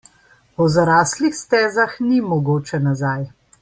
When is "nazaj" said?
2.91-3.25